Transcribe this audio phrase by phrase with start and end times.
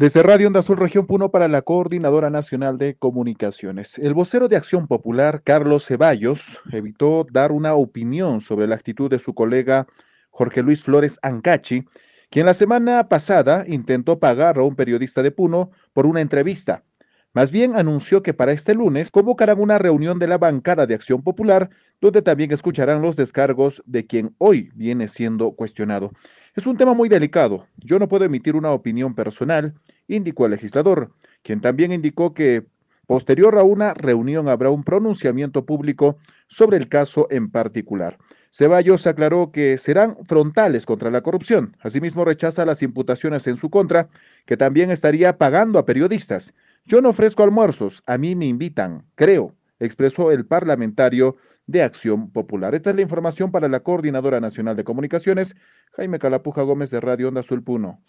[0.00, 3.98] Desde Radio Onda Azul Región Puno para la Coordinadora Nacional de Comunicaciones.
[3.98, 9.18] El vocero de Acción Popular, Carlos Ceballos, evitó dar una opinión sobre la actitud de
[9.18, 9.88] su colega
[10.30, 11.84] Jorge Luis Flores Ancachi,
[12.30, 16.84] quien la semana pasada intentó pagar a un periodista de Puno por una entrevista.
[17.38, 21.22] Más bien anunció que para este lunes convocarán una reunión de la bancada de Acción
[21.22, 21.70] Popular,
[22.00, 26.10] donde también escucharán los descargos de quien hoy viene siendo cuestionado.
[26.56, 27.68] Es un tema muy delicado.
[27.76, 29.74] Yo no puedo emitir una opinión personal,
[30.08, 31.12] indicó el legislador,
[31.44, 32.66] quien también indicó que
[33.06, 38.18] posterior a una reunión habrá un pronunciamiento público sobre el caso en particular.
[38.50, 41.76] Ceballos aclaró que serán frontales contra la corrupción.
[41.80, 44.08] Asimismo, rechaza las imputaciones en su contra,
[44.44, 46.52] que también estaría pagando a periodistas.
[46.88, 52.74] Yo no ofrezco almuerzos, a mí me invitan, creo, expresó el parlamentario de Acción Popular.
[52.74, 55.54] Esta es la información para la Coordinadora Nacional de Comunicaciones,
[55.92, 58.00] Jaime Calapuja Gómez de Radio Onda Azul Puno.